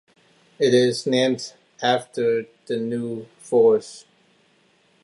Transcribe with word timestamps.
It 0.57 0.73
is 0.73 1.05
named 1.05 1.53
after 1.79 2.47
the 2.65 2.77
New 2.77 3.27
Forest. 3.37 4.07